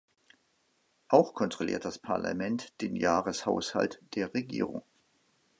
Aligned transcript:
Auch 1.09 1.35
kontrolliert 1.35 1.85
das 1.85 1.99
Parlament 1.99 2.73
den 2.81 2.95
Jahreshaushalt 2.95 4.01
der 4.15 4.33
Regierung. 4.33 4.81